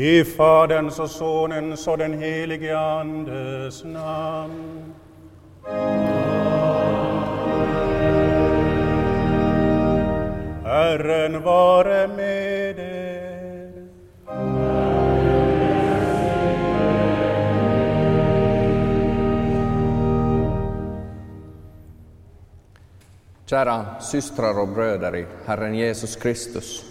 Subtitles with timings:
[0.00, 4.94] I Faderns och Sonens och den helige Andes namn.
[10.64, 13.72] Herren vare med er.
[23.46, 26.84] Kära systrar och bröder i Herren Jesus Kristus.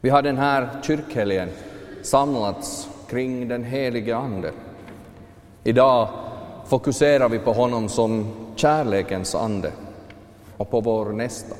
[0.00, 1.48] Vi har den här kyrkhelgen
[2.04, 4.52] samlats kring den helige Ande.
[5.64, 6.08] Idag
[6.66, 9.72] fokuserar vi på honom som kärlekens ande
[10.56, 11.54] och på vår nästa.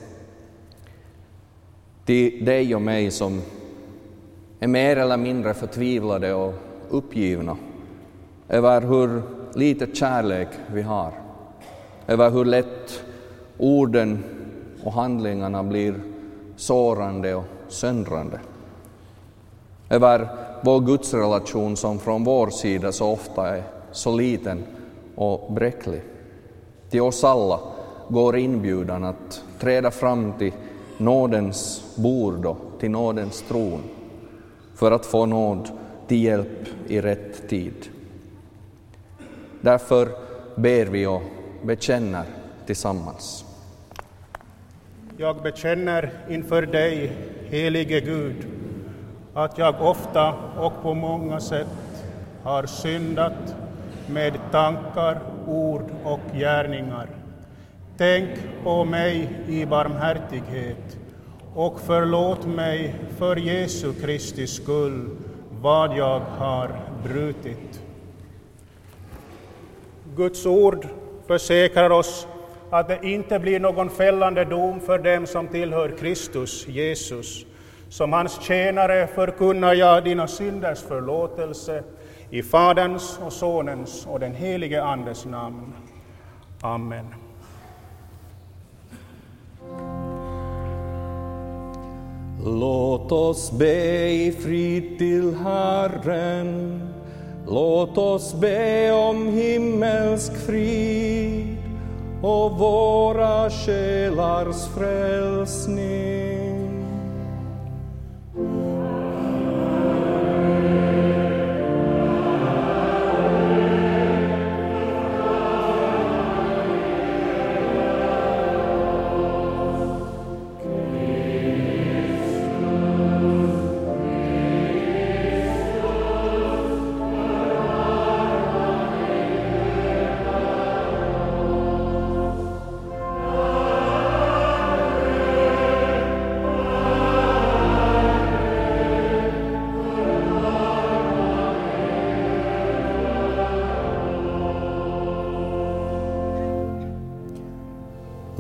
[2.04, 3.42] Till dig och mig som
[4.60, 6.54] är mer eller mindre förtvivlade och
[6.90, 7.56] uppgivna
[8.48, 9.22] över hur
[9.54, 11.12] lite kärlek vi har,
[12.06, 13.04] över hur lätt
[13.58, 14.24] orden
[14.82, 15.94] och handlingarna blir
[16.56, 18.40] sårande och söndrande.
[19.88, 20.28] Över
[20.62, 24.64] vår gudsrelation som från vår sida så ofta är så liten
[25.14, 26.02] och bräcklig.
[26.90, 27.60] Till oss alla
[28.08, 30.52] går inbjudan att träda fram till
[30.98, 33.82] nådens bord och till nådens tron
[34.74, 35.68] för att få nåd
[36.08, 37.88] till hjälp i rätt tid.
[39.60, 40.08] Därför
[40.54, 41.22] ber vi och
[41.62, 42.24] bekänner
[42.66, 43.44] tillsammans.
[45.16, 47.12] Jag bekänner inför dig,
[47.50, 48.46] helige Gud,
[49.34, 51.66] att jag ofta och på många sätt
[52.42, 53.56] har syndat
[54.06, 57.08] med tankar, ord och gärningar.
[57.96, 58.28] Tänk
[58.64, 60.98] på mig i barmhärtighet
[61.54, 65.10] och förlåt mig för Jesu Kristi skull
[65.60, 66.70] vad jag har
[67.04, 67.80] brutit.
[70.16, 70.86] Guds ord
[71.26, 72.26] försäkrar oss
[72.70, 77.46] att det inte blir någon fällande dom för dem som tillhör Kristus Jesus.
[77.94, 81.82] Som hans tjänare förkunnar jag dina synders förlåtelse
[82.30, 85.72] i Faderns och Sonens och den helige Andes namn.
[86.60, 87.14] Amen.
[92.44, 96.80] Låt oss be i frid till Herren.
[97.46, 101.56] Låt oss be om himmelsk frid
[102.22, 106.53] och våra själars frälsning.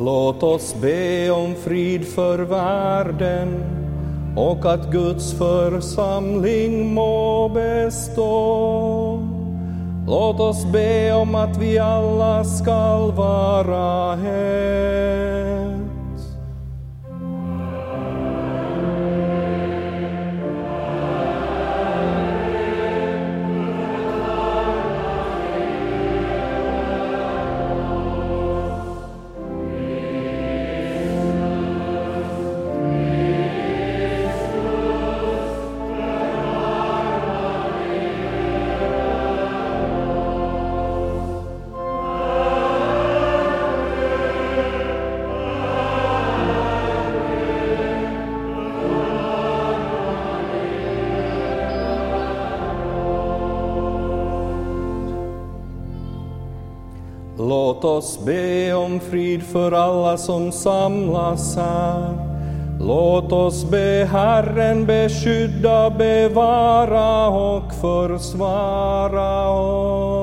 [0.04, 3.64] Låt oss be om frid för världen
[4.36, 9.18] och att Guds församling må bestå.
[10.06, 15.03] Låt oss be om att vi alla skall vara här
[57.96, 62.34] oss be om frid för alla som samlas här.
[62.80, 70.13] Låt oss be Herren beskydda, bevara och försvara oss.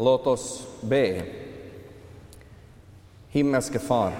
[0.00, 1.22] Låt oss be.
[3.28, 4.12] Himmelske Far,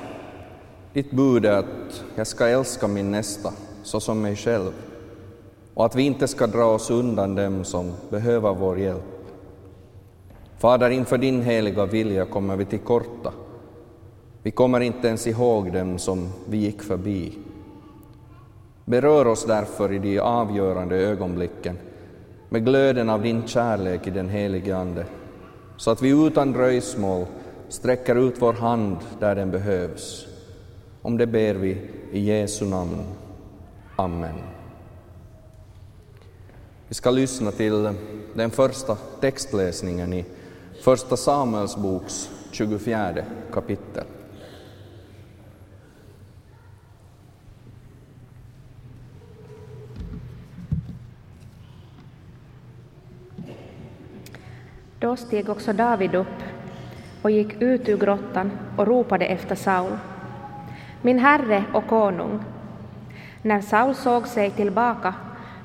[0.92, 4.72] ditt bud är att jag ska älska min nästa så som mig själv
[5.74, 9.02] och att vi inte ska dra oss undan dem som behöver vår hjälp.
[10.58, 13.32] Fader, inför din heliga vilja kommer vi till korta.
[14.42, 17.38] Vi kommer inte ens ihåg dem som vi gick förbi.
[18.84, 21.78] Berör oss därför i de avgörande ögonblicken
[22.48, 25.06] med glöden av din kärlek i den helige Ande,
[25.78, 27.26] så att vi utan dröjsmål
[27.68, 30.26] sträcker ut vår hand där den behövs.
[31.02, 31.80] Om det ber vi
[32.12, 33.04] i Jesu namn.
[33.96, 34.34] Amen.
[36.88, 37.94] Vi ska lyssna till
[38.34, 40.24] den första textläsningen i
[40.82, 44.04] Första Samuels boks 24 kapitel.
[55.00, 56.42] Då steg också David upp
[57.22, 59.98] och gick ut ur grottan och ropade efter Saul.
[61.02, 62.40] Min herre och konung.
[63.42, 65.14] När Saul såg sig tillbaka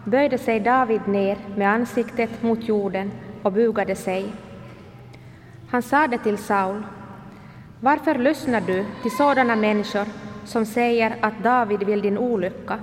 [0.06, 3.12] böjde sig David ner med ansiktet mot jorden
[3.44, 4.26] och bugade sig.
[5.70, 6.84] Han sade till Saul,
[7.80, 10.06] varför lyssnar du till sådana människor
[10.46, 12.80] som säger att David vill din olycka?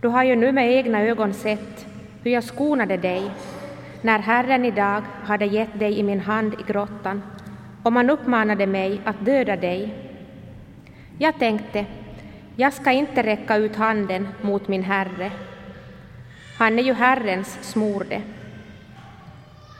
[0.00, 1.86] Du har ju nu med egna ögon sett
[2.22, 3.30] hur jag skonade dig
[4.02, 7.22] när Herren idag hade gett dig i min hand i grottan
[7.82, 9.94] och man uppmanade mig att döda dig.
[11.18, 11.86] Jag tänkte,
[12.56, 15.30] jag ska inte räcka ut handen mot min Herre.
[16.58, 18.22] Han är ju Herrens smorde.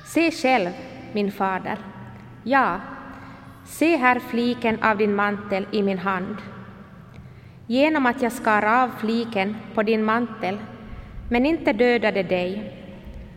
[0.05, 0.71] Se själv,
[1.13, 1.79] min fader.
[2.43, 2.81] Ja,
[3.65, 6.37] se här fliken av din mantel i min hand.
[7.67, 10.59] Genom att jag skar av fliken på din mantel,
[11.31, 12.73] men inte dödade dig,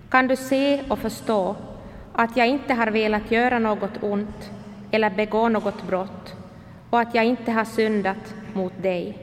[0.09, 1.55] kan du se och förstå
[2.13, 4.51] att jag inte har velat göra något ont
[4.91, 6.35] eller begå något brott
[6.89, 9.17] och att jag inte har syndat mot dig.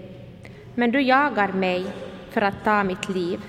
[0.75, 1.87] Men du jagar mig
[2.31, 3.41] för att ta mitt liv.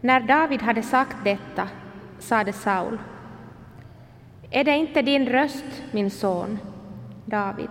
[0.00, 1.68] När David hade sagt detta
[2.18, 2.98] sade Saul
[4.50, 6.58] Är det inte din röst, min son,
[7.24, 7.70] David?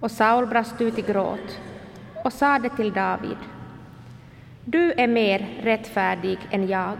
[0.00, 1.58] Och Saul brast ut i gråt
[2.24, 3.36] och sade till David
[4.64, 6.96] du är mer rättfärdig än jag,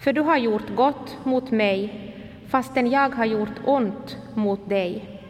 [0.00, 2.12] för du har gjort gott mot mig
[2.48, 5.20] fastän jag har gjort ont mot dig.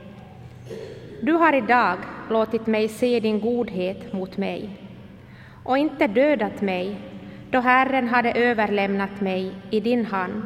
[1.23, 1.97] Du har idag
[2.31, 4.71] låtit mig se din godhet mot mig
[5.65, 6.97] och inte dödat mig
[7.51, 10.43] då Herren hade överlämnat mig i din hand.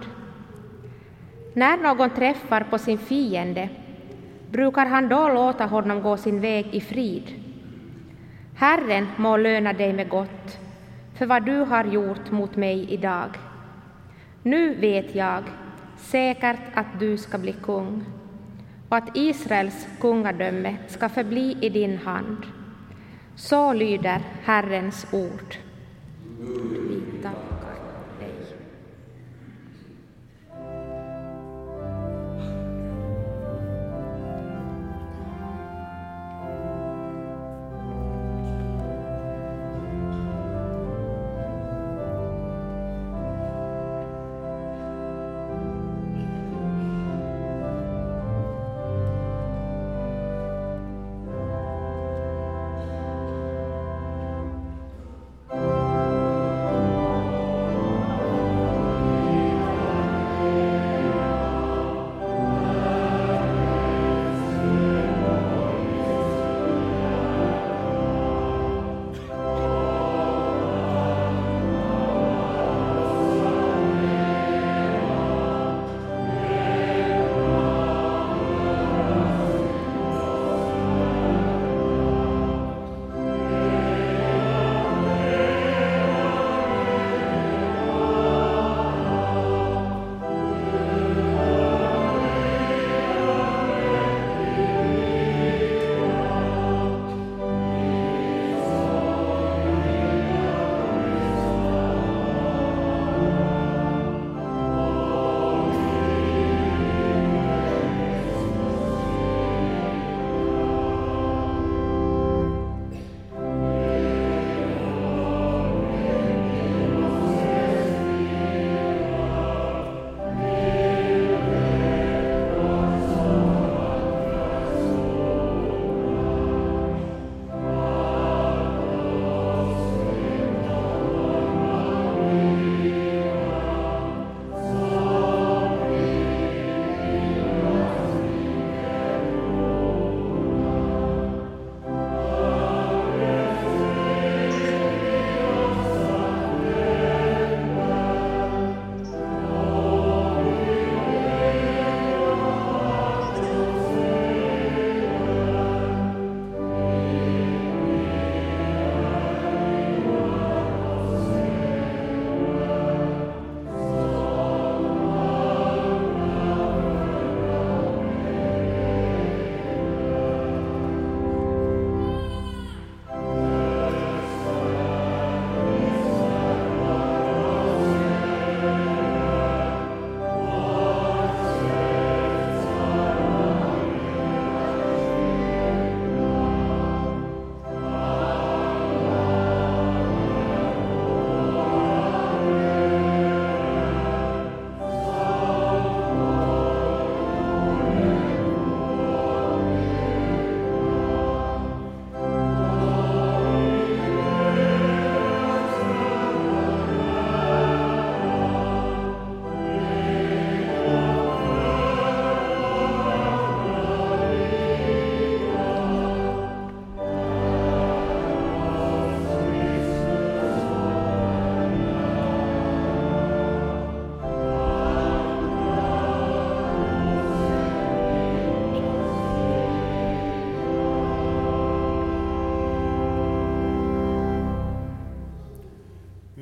[1.52, 3.68] När någon träffar på sin fiende
[4.50, 7.34] brukar han då låta honom gå sin väg i frid.
[8.56, 10.63] Herren må löna dig med gott
[11.14, 13.38] för vad du har gjort mot mig idag.
[14.42, 15.42] Nu vet jag
[15.96, 18.04] säkert att du ska bli kung
[18.88, 22.36] och att Israels kungadöme ska förbli i din hand.
[23.36, 25.56] Så lyder Herrens ord.
[26.88, 27.30] Vita.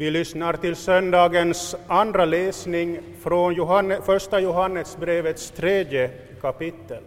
[0.02, 6.10] Vi lyssnar till söndagens andra läsning från Johanne, första Johannesbrevets tredje
[6.40, 7.02] kapitel.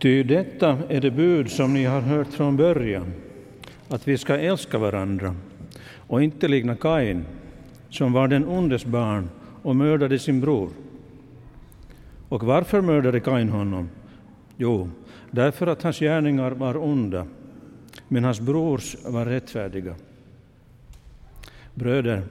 [0.00, 3.12] Ty detta är det bud som ni har hört från början,
[3.88, 5.34] att vi ska älska varandra
[6.06, 7.24] och inte likna Kain,
[7.90, 9.28] som var den ondes barn
[9.62, 10.70] och mördade sin bror.
[12.28, 13.88] Och varför mördade Kain honom?
[14.56, 14.90] Jo,
[15.30, 17.26] därför att hans gärningar var onda,
[18.08, 19.94] men hans brors var rättfärdiga.
[21.74, 22.22] Bröder,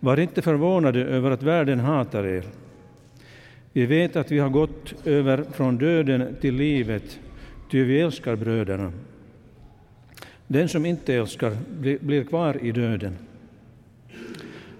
[0.00, 2.44] var inte förvånade över att världen hatar er.
[3.72, 7.20] Vi vet att vi har gått över från döden till livet,
[7.70, 8.92] ty vi älskar bröderna.
[10.46, 11.56] Den som inte älskar
[12.00, 13.16] blir kvar i döden.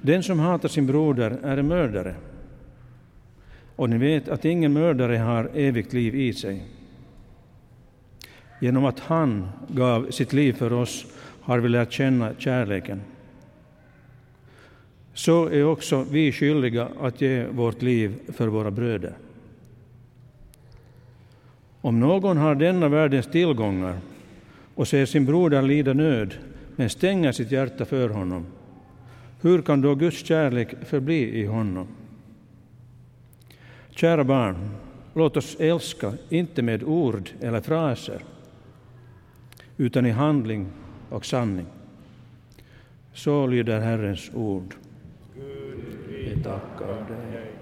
[0.00, 2.14] Den som hatar sin broder är en mördare.
[3.76, 6.62] Och ni vet att ingen mördare har evigt liv i sig.
[8.60, 11.06] Genom att han gav sitt liv för oss
[11.40, 13.00] har vi lärt känna kärleken.
[15.14, 19.12] Så är också vi skyldiga att ge vårt liv för våra bröder.
[21.80, 23.98] Om någon har denna världens tillgångar
[24.74, 26.34] och ser sin broder lida nöd
[26.76, 28.46] men stänger sitt hjärta för honom,
[29.40, 31.86] hur kan då Guds kärlek förbli i honom?
[33.90, 34.70] Kära barn,
[35.14, 38.22] låt oss älska, inte med ord eller fraser,
[39.76, 40.66] utan i handling
[41.10, 41.66] och sanning.
[43.12, 44.74] Så lyder Herrens ord.
[46.54, 47.52] Tackar dig.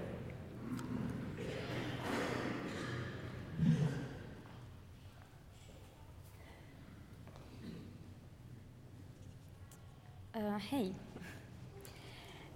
[10.35, 10.93] Uh, Hej.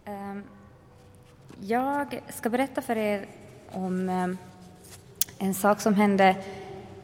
[0.08, 0.41] Uh,
[1.60, 3.26] jag ska berätta för er
[3.71, 4.36] om uh,
[5.38, 6.36] en sak som hände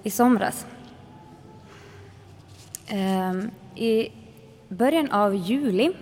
[0.04, 0.68] i somras.
[2.88, 4.12] Ehm, I
[4.68, 5.94] början av juli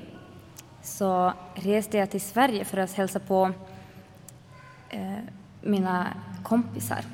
[0.84, 3.52] så reste jag till Sverige för att hälsa på
[4.89, 5.17] eh,
[5.62, 6.08] mina
[6.44, 7.06] kompisar.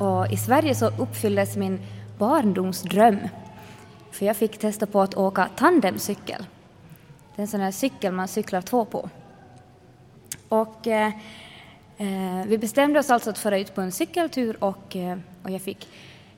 [0.00, 1.78] Och I Sverige så uppfylldes min
[2.18, 3.18] barndomsdröm
[4.10, 6.46] för jag fick testa på att åka tandemcykel.
[7.34, 9.10] Det är en sån här cykel man cyklar två på.
[10.48, 11.12] Och, eh,
[11.96, 15.62] eh vi bestämde oss alltså att föra ut på en cykeltur och, eh, och jag
[15.62, 15.88] fick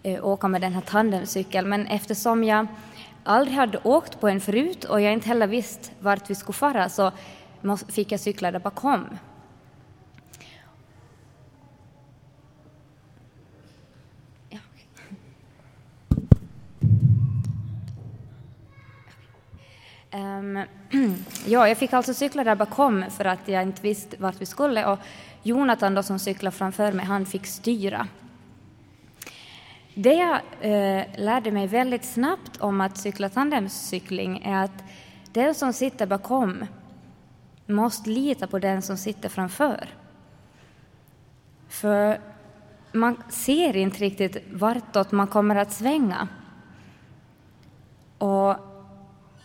[0.03, 1.69] eh, åka med den här tandemcykeln.
[1.69, 2.67] Men eftersom jag
[3.29, 6.89] aldrig hade åkt på en förut och jag inte heller visste vart vi skulle fara
[6.89, 7.13] så
[7.89, 9.19] fick jag cykla där bakom.
[20.13, 20.57] Um,
[21.47, 24.87] ja, jag fick alltså cykla där bakom för att jag inte visste vart vi skulle
[24.87, 24.99] och
[25.43, 28.07] Jonathan då som cyklade framför mig, han fick styra.
[30.01, 34.85] Det jag eh, lärde mig väldigt snabbt om att cykla tandemcykling är att
[35.33, 36.65] den som sitter bakom
[37.67, 39.89] måste lita på den som sitter framför.
[41.69, 42.21] För
[42.93, 46.29] man ser inte riktigt vartåt man kommer att svänga.
[48.19, 48.57] Och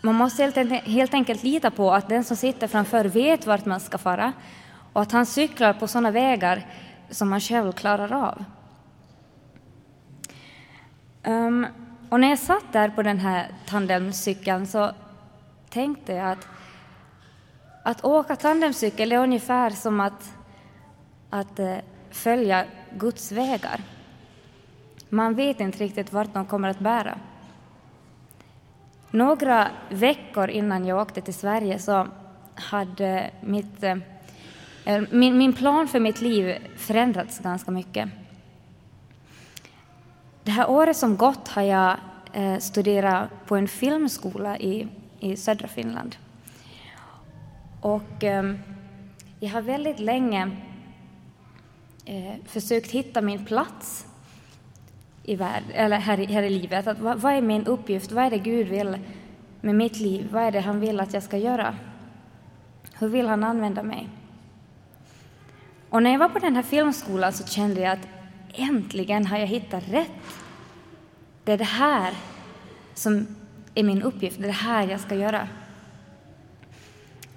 [0.02, 3.80] man måste helt, helt enkelt lita på att den som sitter framför vet vart man
[3.80, 4.34] ska fara
[4.94, 6.68] och att han cyklar på sådana vägar
[7.10, 8.46] som man själv klarar av.
[11.28, 11.68] Um,
[12.10, 14.92] och när jag satt där på den här tandemcykeln så
[15.70, 16.48] tänkte jag att,
[17.84, 20.34] att åka tandemcykel är ungefär som att,
[21.30, 21.78] att uh,
[22.12, 22.66] följa
[22.98, 23.82] Guds vägar.
[25.10, 27.18] Man vet inte riktigt vart de kommer att bära.
[29.12, 32.08] Några veckor innan jag åkte till Sverige så
[32.56, 33.98] hade mitt, eh,
[34.86, 38.10] eh, min, min plan för mitt liv förändrats ganska mycket.
[40.44, 41.98] Det här året som gått har jag
[42.34, 44.88] eh, studerat på en filmskola i,
[45.20, 46.16] i södra Finland.
[47.82, 48.56] Och eh,
[49.40, 50.52] jag har väldigt länge
[52.06, 54.08] eh, försökt hitta min plats
[55.24, 56.88] i värld, eller här, i, här i livet.
[56.88, 58.12] Att, vad, vad är min uppgift?
[58.12, 58.98] Vad är det Gud vill
[59.62, 60.28] med mitt liv?
[60.32, 61.76] Vad är det han vill att jag ska göra?
[62.94, 64.10] Hur vill han använda mig?
[65.90, 68.08] Och när jag var på den här filmskolan så kände jag att
[68.54, 70.12] äntligen har jag hittat rätt.
[71.44, 72.14] Det är det här
[72.94, 73.28] som
[73.76, 75.48] är min uppgift, det är det här jag ska göra.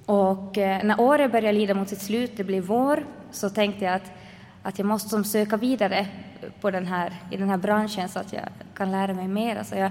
[0.06, 3.94] Och eh, när året började lida mot sitt slut, det blev vår, så tänkte jag
[3.94, 4.12] att,
[4.62, 6.06] att jag måste söka vidare
[6.60, 9.62] på den här, i den här branschen så att jag kan lära mig mer.
[9.62, 9.90] Så jag,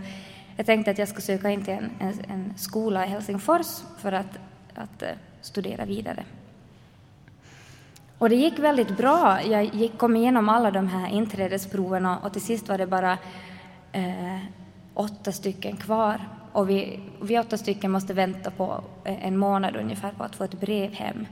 [0.58, 4.12] jag tänkte att jag skulle söka in till en, en, en skola i Helsingfors för
[4.12, 4.40] att,
[4.76, 5.10] att eh,
[5.42, 6.24] studera vidare.
[8.26, 9.42] Och det gick väldigt bra.
[9.42, 13.18] Jag gick, kom igenom alla de här inträdesproverna och, till sist var det bara
[13.92, 14.38] eh,
[14.94, 20.12] åtta stycken kvar Och vi, vi åtta stycken måste vänta på eh, en månad ungefär
[20.12, 21.26] på att få ett brev hem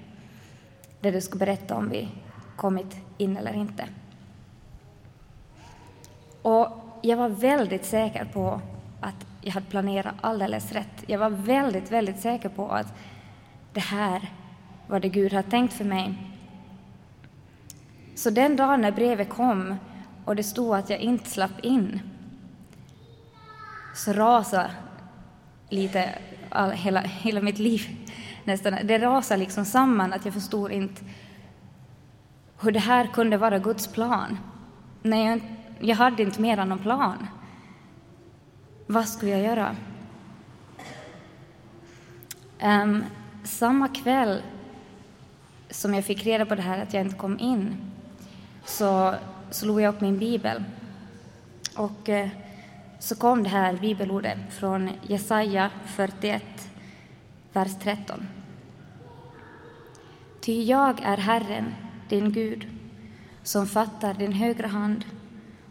[1.00, 2.10] där du ska berätta om vi
[2.56, 3.86] kommit in eller inte.
[6.42, 6.68] Och
[7.02, 8.62] jag var väldigt säker på
[9.02, 11.04] att jag hade planerat alldeles rätt.
[11.08, 12.94] Jag var väldigt, väldigt säker på att
[13.74, 14.32] det här
[14.88, 16.33] var det Gud hade tänkt för mig.
[18.16, 19.76] Så den dagen när brevet kom
[20.26, 22.00] och det stod att jag inte slapp in
[23.96, 24.72] så rasade
[25.70, 26.10] lite
[26.50, 28.10] all, hela, hela mitt liv
[28.44, 28.76] nästan.
[28.84, 31.02] Det rasade liksom samman att jag förstod inte
[32.62, 34.38] hur det här kunde vara Guds plan.
[35.02, 35.42] Nej, jag,
[35.90, 37.28] jag hade inte mer än någon plan.
[38.88, 39.76] Vad skulle jag göra?
[42.64, 43.04] Um,
[43.44, 44.42] samma kväll
[45.70, 47.93] som jag fick reda på det här att jag inte kom in
[48.66, 49.16] så
[49.50, 50.64] slog jag upp min bibel
[51.76, 52.30] och eh,
[53.00, 56.44] så kom det här bibelordet från Jesaja 41,
[57.54, 58.28] vers 13.
[60.42, 61.76] Ty jag är Herren,
[62.10, 62.68] din Gud,
[63.44, 65.06] som fattar din högra hand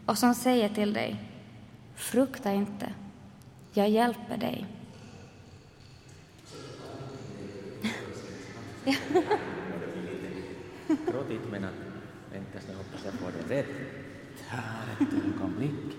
[0.05, 1.15] och som säger till dig,
[1.95, 2.93] frukta inte,
[3.73, 4.65] jag hjälper dig.
[11.51, 11.67] Men
[12.53, 13.67] vänta så hoppas jag får det rätt.
[14.47, 15.97] Här ett ögonblick.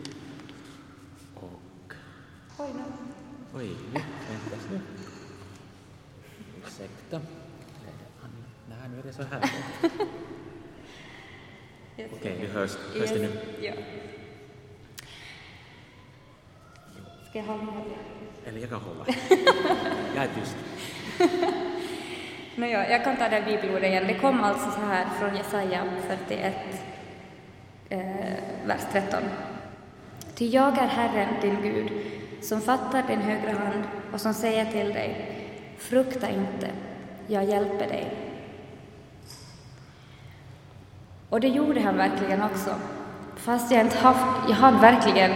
[1.35, 1.93] Och...
[2.59, 2.83] Oj, nu.
[3.55, 4.81] Oj, vänta nu.
[6.67, 7.21] Ursäkta.
[8.69, 9.51] Nej, nu är det så här.
[11.93, 13.31] Okej, okay, nu hörs, hörs det nu?
[13.61, 13.73] Ja.
[17.31, 17.85] Ska jag hålla
[18.45, 19.07] Eller jag kan hålla.
[20.15, 20.57] jag är tyst.
[22.57, 24.05] No, ja, jag kan ta det bibelordet igen.
[24.07, 26.55] Det kom alltså så här från Jesaja 41,
[27.89, 28.01] eh,
[28.67, 29.23] vers 13.
[30.35, 31.93] Ty jag är Herren, din Gud,
[32.43, 35.31] som fattar din högra hand och som säger till dig,
[35.79, 36.69] frukta inte,
[37.27, 38.07] jag hjälper dig.
[41.31, 42.75] Och det gjorde han verkligen också.
[43.37, 45.31] Fast jag inte haft, jag hade verkligen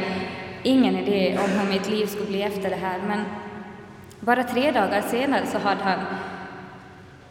[0.62, 3.24] ingen idé om hur mitt liv skulle bli efter det här, men
[4.20, 5.98] bara tre dagar senare så hade han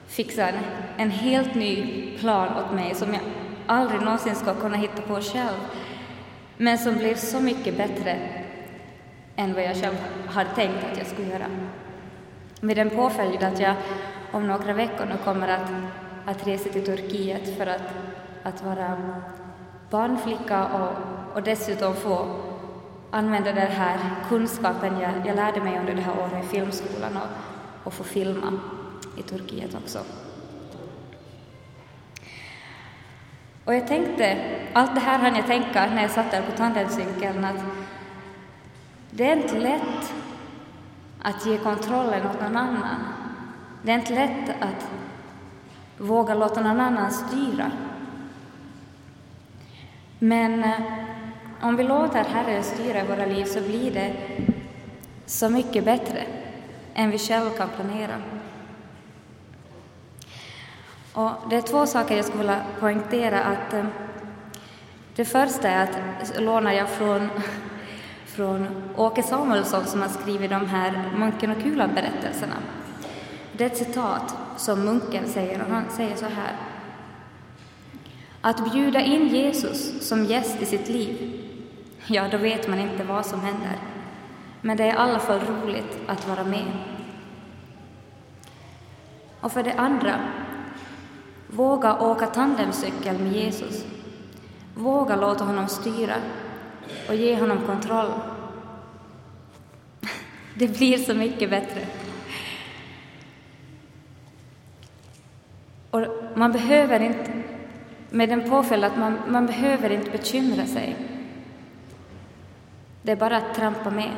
[0.08, 0.54] fixar
[0.98, 3.22] en, helt ny plan åt mig som jag
[3.68, 5.58] aldrig någonsin ska kunna hitta på själv,
[6.58, 8.20] men som blev så mycket bättre
[9.36, 9.96] än vad jag själv
[10.28, 11.46] hade tänkt att jag skulle göra.
[12.62, 13.76] Med den påföljd att jag
[14.32, 15.72] om några veckor nu kommer att,
[16.26, 17.94] att resa till Turkiet för att,
[18.44, 18.98] att vara
[19.90, 20.92] barnflicka och,
[21.36, 22.28] och dessutom få
[23.12, 27.28] använda den här kunskapen jag, jag lärde mig under det här året i filmskolan och,
[27.84, 28.60] och få filma
[29.18, 30.00] i Turkiet också.
[33.66, 34.38] Och jag tänkte,
[34.74, 37.64] allt det här hann jag tänka när jag satt där på tandemcykeln att
[39.12, 40.14] det är inte lätt
[41.22, 43.02] att ge kontrollen åt någon annan.
[43.84, 44.90] Det är inte lätt att
[45.98, 47.72] våga låta någon annan styra.
[50.20, 50.82] Men eh,
[51.62, 54.14] om vi låter Herren styra våra liv så blir det
[55.26, 56.24] så mycket bättre
[56.94, 58.22] än vi själva kan planera.
[61.18, 63.44] Och det är två saker jag skulle vilja poängtera.
[63.44, 63.86] Att, eh,
[65.16, 67.30] det första är att lånar jag från,
[68.26, 72.56] från Åke Samuelsson som har skrivit de här Munken och kulan-berättelserna.
[73.52, 76.56] Det är ett citat som munken säger, och han säger så här.
[78.42, 81.42] Att bjuda in Jesus som gäst i sitt liv,
[82.08, 83.78] ja, då vet man inte vad som händer.
[84.62, 86.72] Men det är i alla fall roligt att vara med.
[89.42, 90.20] Och för det andra,
[91.48, 93.86] våga åka tandemcykel med Jesus.
[94.76, 96.16] Våga låta honom styra
[97.08, 98.12] och ge honom kontroll.
[100.56, 101.88] Det blir så mycket bättre.
[105.92, 106.02] Och
[106.36, 107.32] man behöver inte,
[108.10, 110.96] med den påföljd att man, man behöver inte bekymra sig.
[113.02, 114.12] Det är bara att trampa med.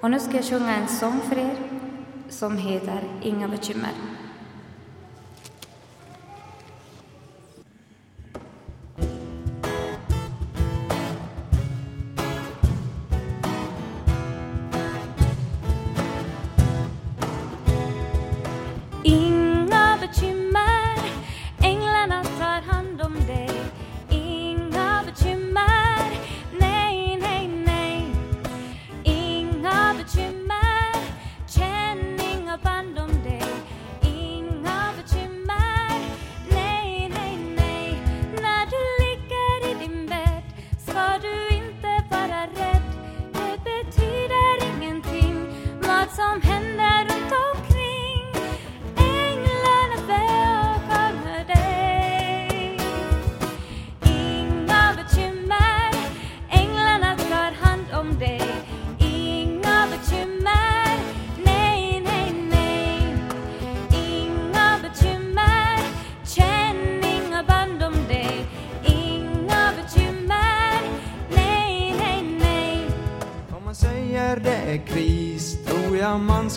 [0.00, 1.56] Och nu ska jag sjunga en sång för er
[2.32, 3.92] som heter Inga bekymmer.
[19.04, 19.31] In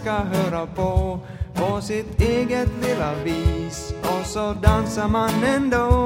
[0.05, 1.19] ska höra på
[1.53, 6.04] på sitt eget lilla vis och så dansar man ändå.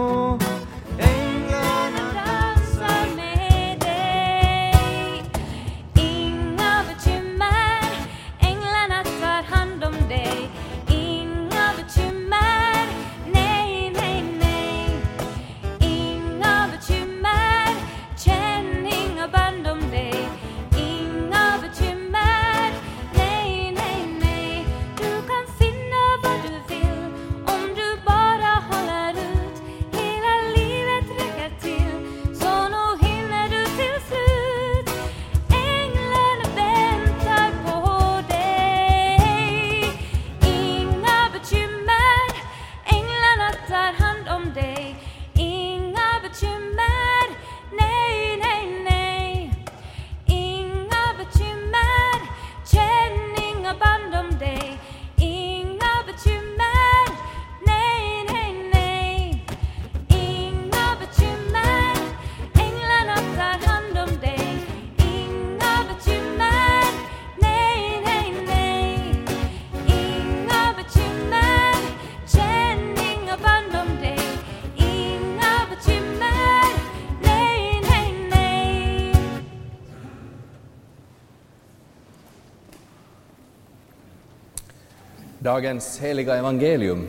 [85.60, 87.08] Dagens heliga evangelium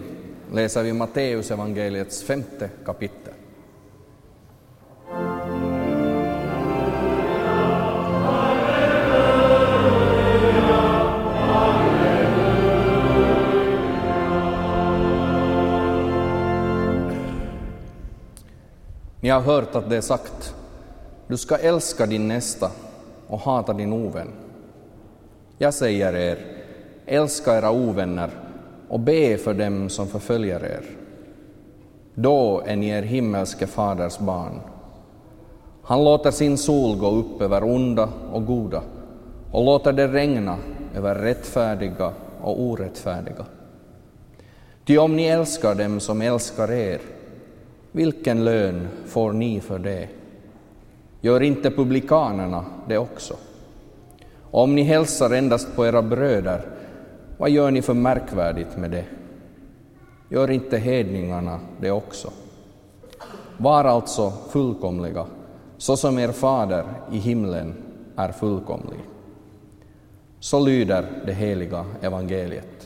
[0.52, 3.34] läser vi Matteus evangeliets femte kapitel.
[19.20, 20.54] Ni har hört att det är sagt,
[21.26, 22.70] du ska älska din nästa
[23.26, 24.28] och hata din ovän.
[25.58, 26.59] Jag säger er,
[27.10, 28.30] älska era ovänner
[28.88, 30.84] och be för dem som förföljer er.
[32.14, 34.60] Då är ni er himmelske faders barn.
[35.82, 38.82] Han låter sin sol gå upp över onda och goda
[39.52, 40.56] och låter det regna
[40.96, 43.46] över rättfärdiga och orättfärdiga.
[44.84, 47.00] Ty om ni älskar dem som älskar er,
[47.92, 50.08] vilken lön får ni för det?
[51.20, 53.34] Gör inte publikanerna det också?
[54.50, 56.66] Om ni hälsar endast på era bröder,
[57.40, 59.04] vad gör ni för märkvärdigt med det?
[60.28, 62.30] Gör inte hedningarna det också?
[63.56, 65.26] Var alltså fullkomliga,
[65.76, 67.74] så som er fader i himlen
[68.16, 68.98] är fullkomlig.
[70.40, 72.79] Så lyder det heliga evangeliet.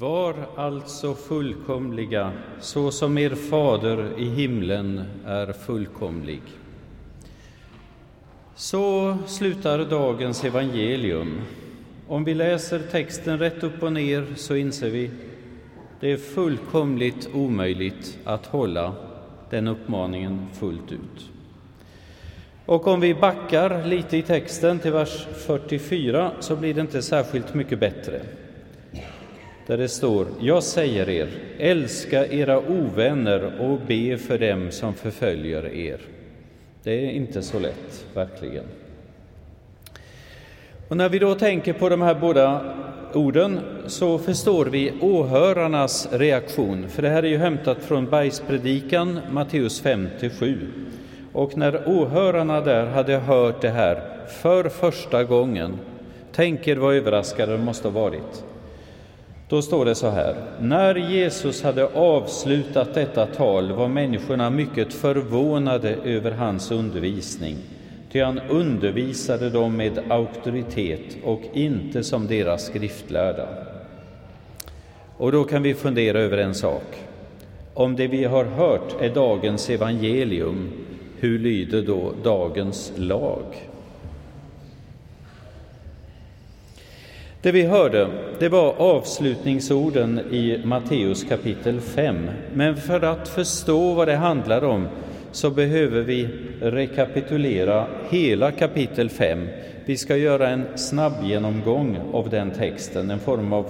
[0.00, 6.42] Var alltså fullkomliga, så som er fader i himlen är fullkomlig.
[8.54, 11.40] Så slutar dagens evangelium.
[12.08, 15.10] Om vi läser texten rätt upp och ner så inser vi
[16.00, 18.94] det är fullkomligt omöjligt att hålla
[19.50, 21.30] den uppmaningen fullt ut.
[22.66, 27.54] Och om vi backar lite i texten till vers 44 så blir det inte särskilt
[27.54, 28.20] mycket bättre
[29.70, 31.28] där det står Jag säger er,
[31.58, 36.00] älska era ovänner och be för dem som förföljer er.
[36.82, 38.64] Det är inte så lätt, verkligen.
[40.88, 42.74] Och när vi då tänker på de här båda
[43.12, 49.82] orden så förstår vi åhörarnas reaktion, för det här är ju hämtat från Bergspredikan, Matteus
[49.84, 50.66] 5-7.
[51.32, 54.02] Och när åhörarna där hade hört det här
[54.42, 55.78] för första gången,
[56.32, 58.44] tänk er vad överraskade de måste ha varit.
[59.50, 60.34] Då står det så här.
[60.60, 67.56] När Jesus hade avslutat detta tal var människorna mycket förvånade över hans undervisning,
[68.12, 73.48] ty han undervisade dem med auktoritet och inte som deras skriftlärda.
[75.16, 77.04] Och då kan vi fundera över en sak.
[77.74, 80.70] Om det vi har hört är dagens evangelium,
[81.18, 83.69] hur lyder då dagens lag?
[87.42, 92.30] Det vi hörde, det var avslutningsorden i Matteus kapitel 5.
[92.54, 94.88] Men för att förstå vad det handlar om
[95.32, 96.28] så behöver vi
[96.60, 99.48] rekapitulera hela kapitel 5.
[99.84, 103.66] Vi ska göra en snabb genomgång av den texten, en form av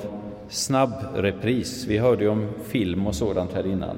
[0.49, 1.87] snabb repris.
[1.89, 3.97] Vi hörde ju om film och sådant här innan.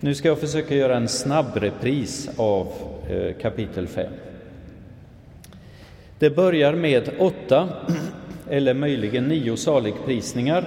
[0.00, 2.68] Nu ska jag försöka göra en snabb repris av
[3.10, 4.12] eh, kapitel 5.
[6.18, 7.68] Det börjar med åtta,
[8.50, 10.64] eller möjligen nio saligprisningar,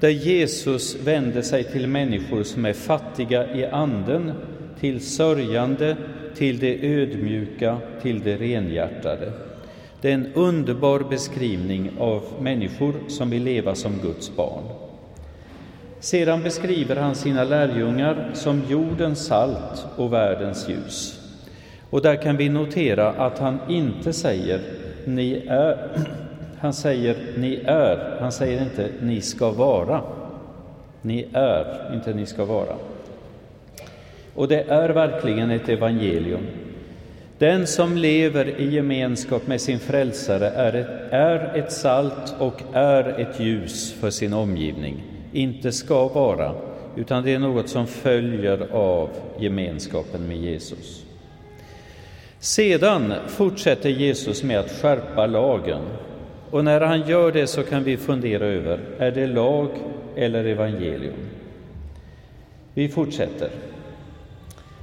[0.00, 4.32] där Jesus vänder sig till människor som är fattiga i anden,
[4.80, 5.96] till sörjande,
[6.34, 9.32] till det ödmjuka, till det renhjärtade.
[10.00, 14.62] Det är en underbar beskrivning av människor som vill leva som Guds barn.
[16.00, 21.20] Sedan beskriver han sina lärjungar som jordens salt och världens ljus.
[21.90, 24.60] Och där kan vi notera att han inte säger
[25.04, 25.78] ni är,
[26.62, 30.02] han säger ni är, han säger inte ni ska vara.
[31.02, 32.76] Ni är, inte ni ska vara.
[34.34, 36.46] Och det är verkligen ett evangelium.
[37.38, 43.20] Den som lever i gemenskap med sin frälsare är ett, är ett salt och är
[43.20, 45.02] ett ljus för sin omgivning.
[45.32, 46.54] Inte ska vara,
[46.96, 51.04] utan det är något som följer av gemenskapen med Jesus.
[52.38, 55.82] Sedan fortsätter Jesus med att skärpa lagen.
[56.52, 59.68] Och när han gör det så kan vi fundera över, är det lag
[60.16, 61.28] eller evangelium?
[62.74, 63.48] Vi fortsätter.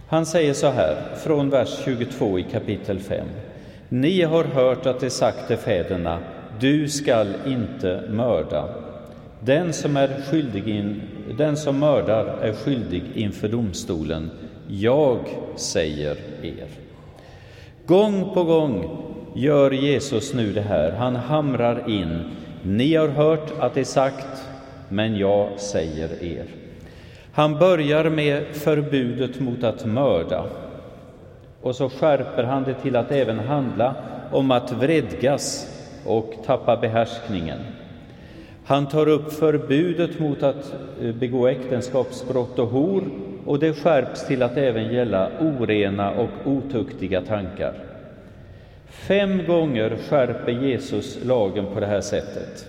[0.08, 3.28] Han säger så här, från vers 22 i kapitel 5.
[3.90, 6.20] Ni har hört att det sagt till fäderna,
[6.60, 8.70] du skall inte mörda.
[9.40, 11.02] Den som, är skyldig in,
[11.38, 14.32] den som mördar är skyldig inför domstolen.
[14.68, 15.20] Jag
[15.56, 16.68] säger er.
[17.86, 20.92] Gång på gång gör Jesus nu det här.
[20.92, 22.24] Han hamrar in.
[22.64, 24.44] Ni har hört att det är sagt,
[24.90, 26.46] men jag säger er.
[27.32, 30.46] Han börjar med förbudet mot att mörda
[31.62, 33.96] och så skärper han det till att även handla
[34.32, 35.76] om att vredgas
[36.06, 37.60] och tappa behärskningen.
[38.66, 43.04] Han tar upp förbudet mot att eh, begå äktenskapsbrott och hor
[43.46, 47.89] och det skärps till att även gälla orena och otuktiga tankar.
[48.90, 52.68] Fem gånger skärper Jesus lagen på det här sättet.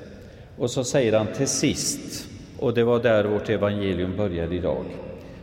[0.58, 4.84] Och så säger han till sist, och det var där vårt evangelium började idag.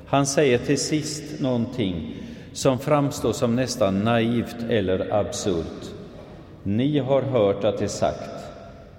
[0.05, 2.15] Han säger till sist någonting
[2.53, 5.91] som framstår som nästan naivt eller absurt.
[6.63, 8.29] Ni har hört att det är sagt,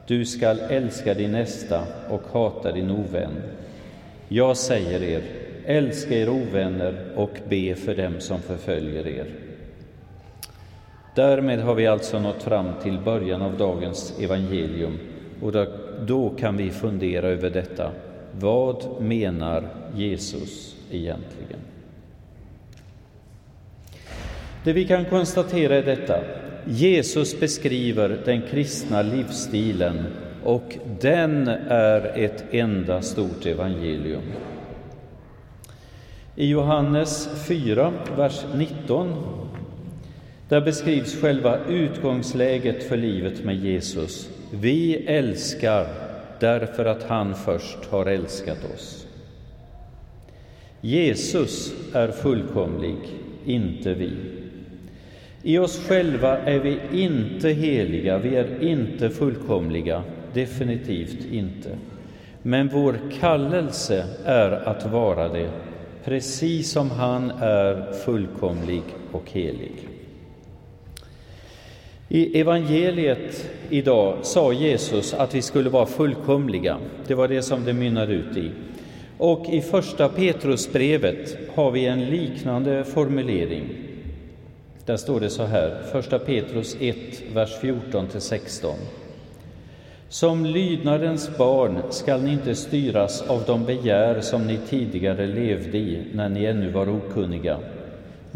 [0.06, 3.42] du skall älska din nästa och hata din ovän.
[4.28, 5.22] Jag säger er,
[5.66, 9.47] älska er ovänner och be för dem som förföljer er.
[11.18, 14.98] Därmed har vi alltså nått fram till början av dagens evangelium
[15.42, 15.52] och
[16.06, 17.90] då, kan vi fundera över detta.
[18.40, 21.60] Vad menar Jesus egentligen?
[24.64, 26.20] Det vi kan konstatera är detta.
[26.64, 30.06] Jesus beskriver den kristna livsstilen
[30.44, 34.22] och den är ett enda stort evangelium.
[36.36, 39.14] I Johannes 4, vers 19,
[40.48, 44.30] där beskrivs själva utgångsläget för livet med Jesus.
[44.50, 45.86] Vi älskar
[46.40, 49.06] därför att han först har älskat oss.
[50.80, 52.96] Jesus är fullkomlig,
[53.44, 54.12] inte vi.
[55.42, 60.02] I oss själva är vi inte heliga, vi är inte fullkomliga,
[60.34, 61.78] definitivt inte.
[62.42, 65.50] Men vår kallelse är att vara det,
[66.04, 68.82] precis som han är fullkomlig
[69.12, 69.88] och helig.
[72.10, 76.78] I evangeliet idag sa Jesus att vi skulle vara fullkomliga.
[77.06, 78.50] Det var det som det mynnade ut i.
[79.18, 83.64] Och i första Petrusbrevet har vi en liknande formulering.
[84.84, 86.96] Där står det så här, första Petrus 1,
[87.34, 88.72] vers 14-16.
[90.08, 96.02] Som lydnadens barn skall ni inte styras av de begär som ni tidigare levde i
[96.12, 97.58] när ni ännu var okunniga.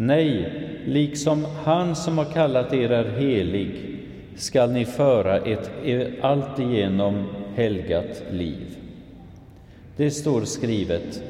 [0.06, 0.52] Nej,
[0.86, 3.98] liksom han som har kallat er är helig
[4.36, 7.24] skall ni föra ett e-, alltigenom
[7.54, 8.76] helgat liv.
[9.96, 11.22] Det står skrivet,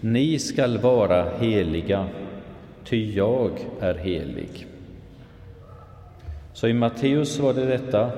[0.00, 2.06] ni skall vara heliga,
[2.84, 3.50] ty jag
[3.80, 4.66] är helig.
[6.52, 8.10] Så i Matteus var det detta,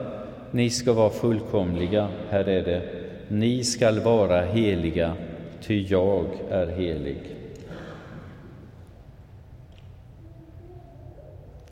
[0.50, 2.08] ni ska vara fullkomliga.
[2.30, 2.82] Här är det,
[3.28, 5.12] ni skall vara heliga,
[5.62, 7.37] ty jag är helig.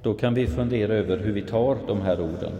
[0.06, 2.52] Då kan vi fundera över hur vi tar de här orden.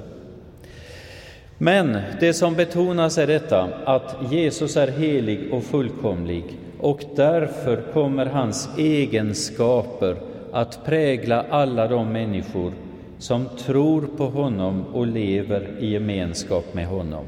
[1.58, 6.44] Men det som betonas är detta att Jesus är helig och fullkomlig
[6.80, 10.16] och därför kommer hans egenskaper
[10.52, 12.72] att prägla alla de människor
[13.18, 17.24] som tror på honom och lever i gemenskap med honom.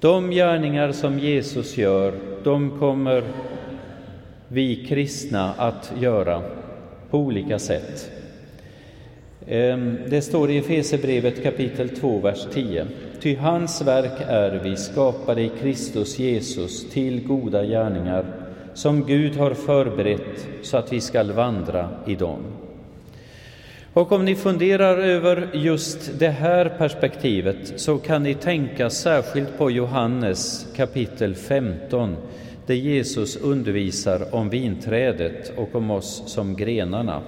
[0.00, 3.22] De gärningar som Jesus gör, de kommer
[4.48, 6.42] vi kristna att göra
[7.10, 8.19] på olika sätt.
[9.46, 12.86] Ehm, det står i Efesierbrevet kapitel 2, vers 10.
[13.20, 18.24] Ty hans verk är vi skapade i Kristus Jesus till goda gärningar
[18.74, 22.38] som Gud har förberett så att vi skall vandra i dem.
[23.92, 29.70] Och om ni funderar över just det här perspektivet så kan ni tänka särskilt på
[29.70, 32.16] Johannes kapitel 15
[32.66, 37.22] där Jesus undervisar om vinträdet och om oss som grenarna.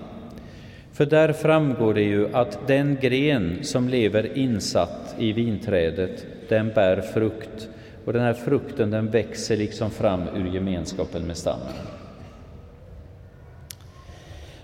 [0.93, 7.01] För där framgår det ju att den gren som lever insatt i vinträdet, den bär
[7.01, 7.69] frukt.
[8.05, 11.73] Och den här frukten den växer liksom fram ur gemenskapen med stammen.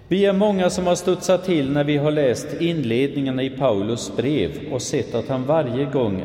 [0.09, 4.51] Vi är många som har studsat till när vi har läst inledningarna i Paulus brev
[4.73, 6.25] och sett att han varje gång,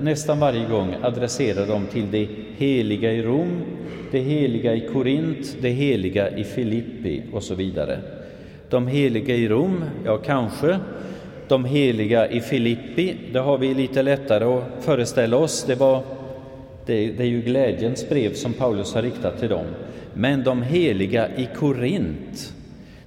[0.00, 3.62] nästan varje gång adresserar dem till det heliga i Rom,
[4.10, 7.98] det heliga i Korint, det heliga i Filippi och så vidare.
[8.70, 10.78] De heliga i Rom, ja kanske.
[11.48, 15.64] De heliga i Filippi, det har vi lite lättare att föreställa oss.
[15.66, 16.02] Det, var,
[16.86, 19.66] det, det är ju glädjens brev som Paulus har riktat till dem.
[20.14, 22.54] Men de heliga i Korint,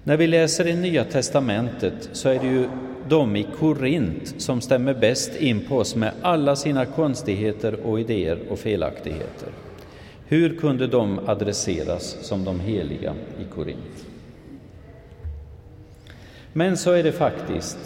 [0.03, 2.65] när vi läser i Nya testamentet så är det ju
[3.09, 8.39] de i Korint som stämmer bäst in på oss med alla sina konstigheter och idéer
[8.49, 9.49] och felaktigheter.
[10.27, 14.10] Hur kunde de adresseras som de heliga i Korint?
[16.53, 17.77] Men så är det faktiskt.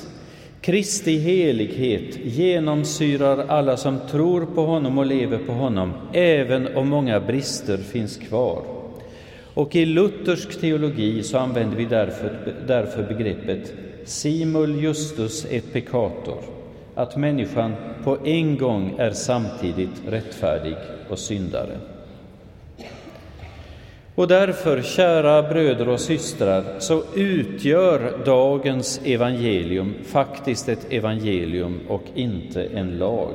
[0.62, 7.20] Kristi helighet genomsyrar alla som tror på honom och lever på honom, även om många
[7.20, 8.62] brister finns kvar.
[9.54, 13.74] Och i luthersk teologi så använder vi därför, därför begreppet
[14.06, 16.40] simul justus et peccator,
[16.96, 20.76] att människan på en gång är samtidigt rättfärdig
[21.10, 21.78] och syndare.
[24.16, 32.64] Och därför, kära bröder och systrar, så utgör dagens evangelium faktiskt ett evangelium och inte
[32.64, 33.34] en lag.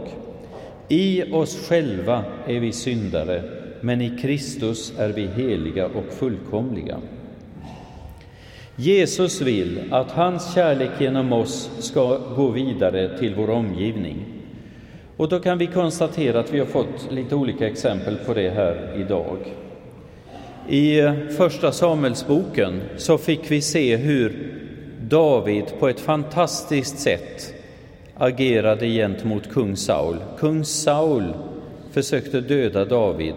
[0.89, 3.43] I oss själva är vi syndare,
[3.81, 6.99] men i Kristus är vi heliga och fullkomliga.
[8.77, 14.25] Jesus vill att hans kärlek genom oss ska gå vidare till vår omgivning.
[15.17, 18.95] Och då kan vi konstatera att vi har fått lite olika exempel på det här
[18.97, 19.37] idag.
[20.73, 24.53] I Första Samuelsboken så fick vi se hur
[25.01, 27.55] David på ett fantastiskt sätt
[28.15, 30.17] agerade gentemot kung Saul.
[30.39, 31.35] Kung Saul
[31.93, 33.35] försökte döda David.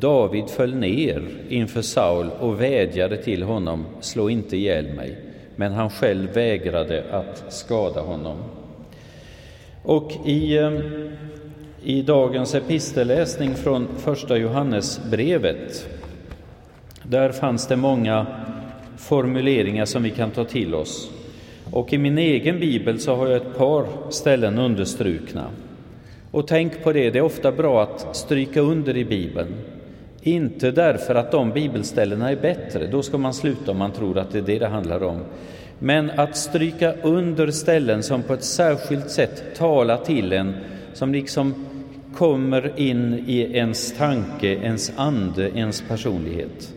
[0.00, 5.16] David föll ner inför Saul och vädjade till honom, slå inte ihjäl mig.
[5.56, 8.36] Men han själv vägrade att skada honom.
[9.82, 10.80] Och i, eh,
[11.82, 15.88] i dagens epistelläsning från Första Johannesbrevet
[17.02, 18.26] där fanns det många
[18.96, 21.10] formuleringar som vi kan ta till oss.
[21.70, 25.46] Och i min egen bibel så har jag ett par ställen understrukna.
[26.30, 29.54] Och tänk på det, det är ofta bra att stryka under i bibeln.
[30.22, 34.32] Inte därför att de bibelställena är bättre, då ska man sluta om man tror att
[34.32, 35.20] det är det det handlar om.
[35.78, 40.54] Men att stryka under ställen som på ett särskilt sätt talar till en,
[40.92, 41.54] som liksom
[42.14, 46.74] kommer in i ens tanke, ens ande, ens personlighet.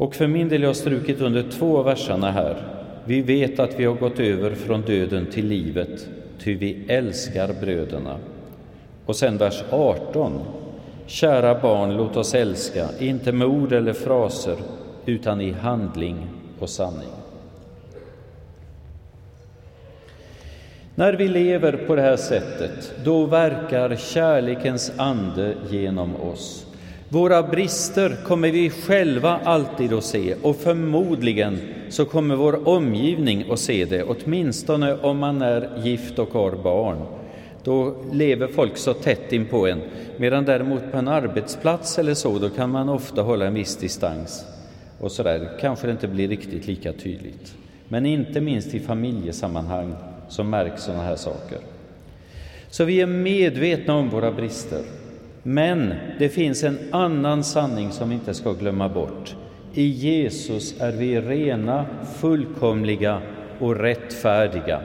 [0.00, 2.56] Och för min del har jag strukit under två av verserna här.
[3.04, 8.16] Vi vet att vi har gått över från döden till livet, ty vi älskar bröderna.
[9.06, 10.40] Och sen vers 18.
[11.06, 14.56] Kära barn, låt oss älska, inte med ord eller fraser,
[15.06, 16.26] utan i handling
[16.58, 17.12] och sanning.
[20.94, 26.66] När vi lever på det här sättet, då verkar kärlekens ande genom oss.
[27.12, 31.58] Våra brister kommer vi själva alltid att se och förmodligen
[31.88, 37.06] så kommer vår omgivning att se det, åtminstone om man är gift och har barn.
[37.64, 39.80] Då lever folk så tätt in på en,
[40.16, 44.44] medan däremot på en arbetsplats eller så, då kan man ofta hålla en viss distans.
[45.00, 47.54] Och så där kanske det inte blir riktigt lika tydligt.
[47.88, 49.94] Men inte minst i familjesammanhang
[50.28, 51.58] så märks sådana här saker.
[52.68, 54.99] Så vi är medvetna om våra brister.
[55.42, 59.36] Men det finns en annan sanning som vi inte ska glömma bort.
[59.74, 61.86] I Jesus är vi rena,
[62.16, 63.22] fullkomliga
[63.58, 64.80] och rättfärdiga.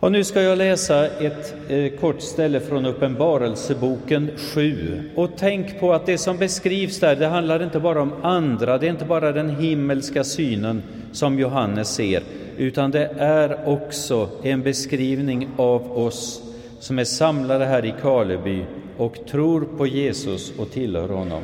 [0.00, 5.02] Och nu ska jag läsa ett eh, kort ställe från Uppenbarelseboken 7.
[5.16, 8.86] Och tänk på att det som beskrivs där, det handlar inte bara om andra, det
[8.86, 10.82] är inte bara den himmelska synen
[11.12, 12.22] som Johannes ser,
[12.56, 16.42] utan det är också en beskrivning av oss
[16.80, 18.64] som är samlade här i Karleby
[18.98, 21.42] och tror på Jesus och tillhör honom.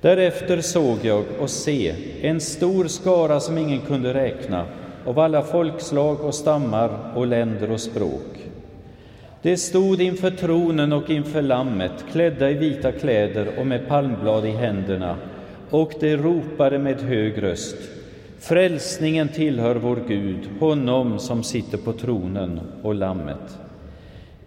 [0.00, 4.66] Därefter såg jag och se en stor skara som ingen kunde räkna,
[5.06, 8.44] av alla folkslag och stammar och länder och språk.
[9.42, 14.50] De stod inför tronen och inför Lammet, klädda i vita kläder och med palmblad i
[14.50, 15.16] händerna,
[15.70, 17.76] och de ropade med hög röst.
[18.38, 23.58] Frälsningen tillhör vår Gud, honom som sitter på tronen och Lammet.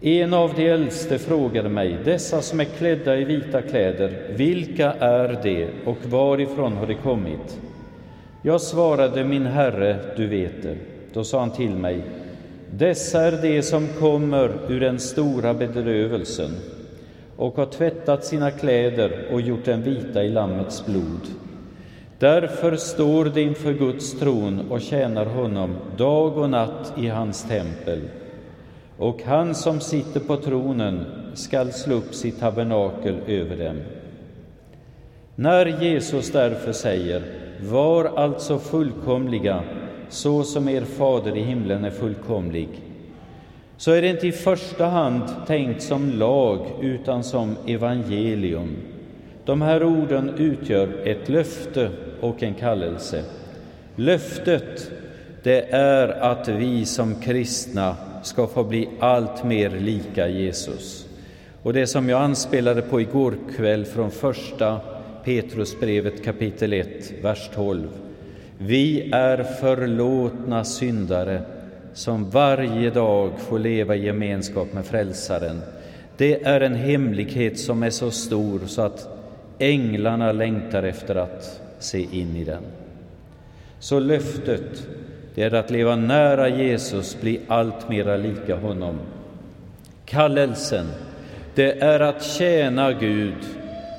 [0.00, 5.40] En av de äldste frågade mig, dessa som är klädda i vita kläder, vilka är
[5.42, 7.60] de och varifrån har de kommit?
[8.42, 10.76] Jag svarade, min herre, du vet det.
[11.12, 12.02] Då sa han till mig,
[12.70, 16.50] dessa är de som kommer ur den stora bedrövelsen
[17.36, 21.20] och har tvättat sina kläder och gjort dem vita i Lammets blod.
[22.18, 28.00] Därför står de inför Guds tron och tjänar honom dag och natt i hans tempel.
[28.98, 33.76] Och han som sitter på tronen skall slå upp sitt tabernakel över dem.
[35.34, 37.22] När Jesus därför säger
[37.60, 39.62] var alltså fullkomliga
[40.08, 42.68] så som er fader i himlen är fullkomlig,
[43.76, 48.76] så är det inte i första hand tänkt som lag utan som evangelium.
[49.44, 51.90] De här orden utgör ett löfte
[52.20, 53.24] och en kallelse.
[53.96, 54.90] Löftet,
[55.42, 61.06] det är att vi som kristna ska få bli allt mer lika Jesus.
[61.62, 64.80] Och det som jag anspelade på igår kväll från första
[65.24, 67.88] Petrusbrevet kapitel 1, vers 12.
[68.58, 71.42] Vi är förlåtna syndare
[71.92, 75.60] som varje dag får leva i gemenskap med Frälsaren.
[76.16, 79.08] Det är en hemlighet som är så stor så att
[79.58, 82.62] änglarna längtar efter att se in i den.
[83.78, 84.88] Så löftet,
[85.38, 88.98] det är att leva nära Jesus, bli allt mera lika honom.
[90.04, 90.86] Kallelsen,
[91.54, 93.34] det är att tjäna Gud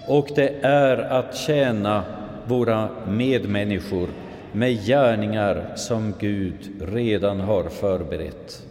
[0.07, 2.03] och det är att tjäna
[2.45, 4.09] våra medmänniskor
[4.51, 8.63] med gärningar som Gud redan har förberett.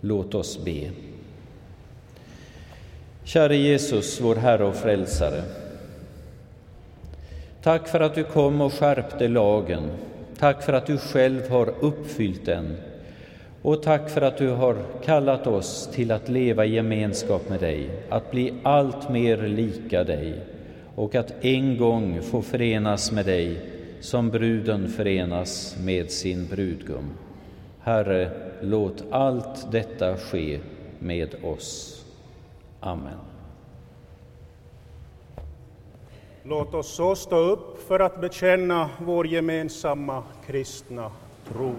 [0.00, 0.90] Låt oss be.
[3.24, 5.42] Käre Jesus, vår Herre och Frälsare.
[7.62, 9.90] Tack för att du kom och skärpte lagen.
[10.44, 12.76] Tack för att du själv har uppfyllt den.
[13.62, 17.90] Och tack för att du har kallat oss till att leva i gemenskap med dig,
[18.08, 20.34] att bli allt mer lika dig
[20.94, 23.58] och att en gång få förenas med dig
[24.00, 27.10] som bruden förenas med sin brudgum.
[27.80, 28.30] Herre,
[28.60, 30.60] låt allt detta ske
[30.98, 32.04] med oss.
[32.80, 33.33] Amen.
[36.46, 41.10] Låt oss så stå upp för att bekänna vår gemensamma kristna
[41.52, 41.74] tro.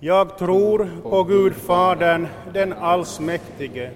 [0.00, 3.90] Jag tror på Gud Fadern, den allsmäktige,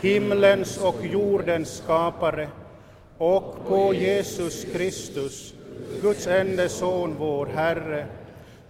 [0.00, 2.48] himlens och jordens skapare,
[3.18, 5.54] och på Jesus Kristus,
[6.02, 8.06] Guds enda son, vår Herre,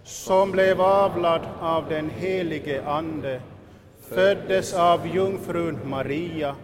[0.03, 3.41] som blev avlad av den helige Ande,
[4.09, 6.55] föddes av jungfrun Maria,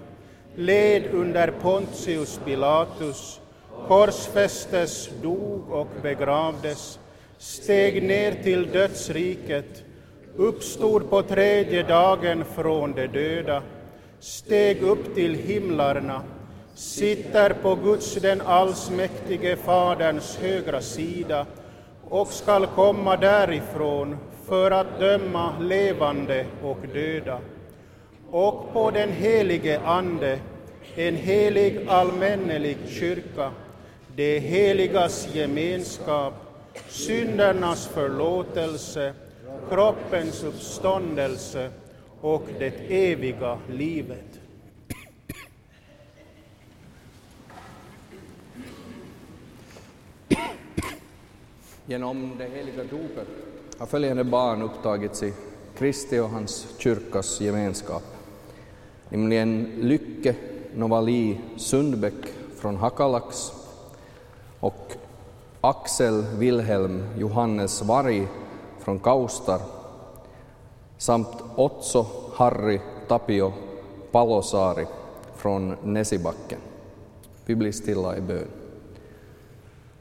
[0.56, 3.39] led under Pontius Pilatus,
[3.88, 6.99] korsfästes, dog och begravdes,
[7.38, 9.84] steg ner till dödsriket,
[10.36, 13.64] uppstod på tredje dagen från de döda,
[14.20, 16.22] steg upp till himlarna,
[16.76, 21.45] sitter på Guds den allsmäktige Faderns högra sida
[22.10, 27.39] och skall komma därifrån för att döma levande och döda.
[28.32, 30.39] Och på den helige Ande,
[30.95, 33.51] en helig allmännelig kyrka,
[34.15, 36.34] det heligas gemenskap,
[36.89, 39.13] syndernas förlåtelse,
[39.69, 41.71] kroppens uppståndelse
[42.21, 44.39] och det eviga livet.
[51.86, 53.27] Genom det heliga dopet
[53.77, 55.34] har följande barn upptagits i
[55.77, 58.03] Kristi och hans kyrkas gemenskap,
[59.12, 60.36] nämligen Lycke
[60.76, 63.53] Novali Sundbäck från Hakalax
[64.59, 64.93] och
[65.62, 68.28] Axel Wilhelm Johannes Varg
[68.80, 69.59] från Kaustar
[70.97, 72.05] samt Otso
[72.36, 73.53] Harry Tapio
[74.12, 74.86] Palosaari
[75.36, 76.59] från Nesibacken.
[77.45, 78.47] Vi blir stilla i bön.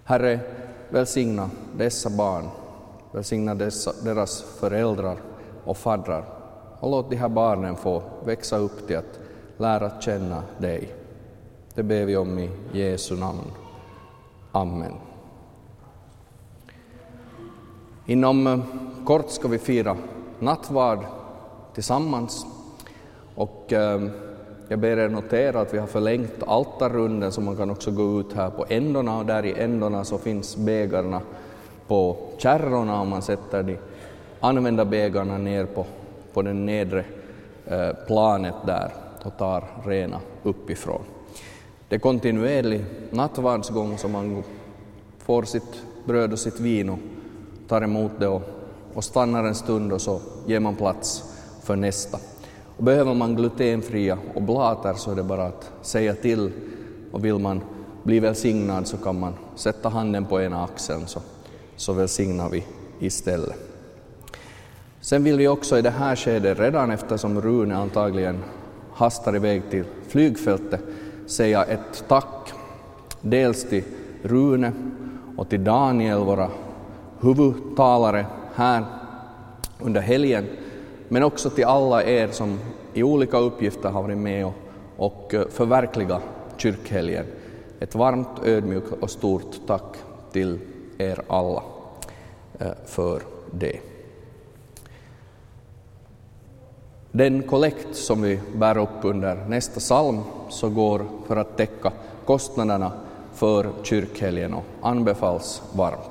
[0.04, 0.40] Herre,
[0.88, 2.48] välsigna dessa barn,
[3.12, 5.16] välsigna dessa, deras föräldrar
[5.64, 6.39] och faddrar
[6.80, 9.20] och låt de här barnen få växa upp till att
[9.56, 10.94] lära känna dig.
[11.74, 13.50] Det ber vi om i Jesu namn.
[14.52, 14.92] Amen.
[18.06, 18.60] Inom eh,
[19.06, 19.96] kort ska vi fira
[20.38, 21.04] nattvard
[21.74, 22.46] tillsammans
[23.34, 24.02] och eh,
[24.68, 28.32] jag ber er notera att vi har förlängt altarrunden så man kan också gå ut
[28.32, 31.20] här på ändorna och där i ändorna så finns bägarna
[31.86, 33.78] på kärrorna om man sätter de
[34.40, 35.86] använda bägarna ner på,
[36.32, 37.04] på den nedre
[37.66, 38.90] eh, planet där
[39.24, 41.02] och tar rena uppifrån.
[41.88, 44.42] Det är kontinuerlig nattvardsgång som man
[45.18, 46.98] får sitt bröd och sitt vin och
[47.68, 48.42] tar emot det och,
[48.94, 51.24] och stannar en stund och så ger man plats
[51.62, 52.18] för nästa.
[52.76, 56.52] Och behöver man glutenfria oblater så är det bara att säga till
[57.12, 57.60] och vill man
[58.02, 61.20] bli välsignad så kan man sätta handen på ena axeln så,
[61.76, 62.64] så välsignar vi
[62.98, 63.69] istället.
[65.00, 68.38] Sen vill vi också i det här skedet, redan eftersom Rune antagligen
[68.92, 70.80] hastar iväg till flygfältet,
[71.26, 72.52] säga ett tack
[73.20, 73.84] dels till
[74.22, 74.72] Rune
[75.36, 76.48] och till Daniel, våra
[77.20, 78.84] huvudtalare här
[79.78, 80.46] under helgen,
[81.08, 82.58] men också till alla er som
[82.94, 84.54] i olika uppgifter har varit med och,
[84.96, 86.22] och eh, förverkligat
[86.56, 87.24] kyrkhelgen.
[87.80, 89.96] Ett varmt, ödmjukt och stort tack
[90.32, 90.58] till
[90.98, 91.62] er alla
[92.58, 93.20] eh, för
[93.50, 93.89] det.
[97.12, 101.92] Den kollekt som vi bär upp under nästa psalm så går för att täcka
[102.24, 102.92] kostnaderna
[103.34, 106.09] för kyrkhelgen och anbefalls varmt.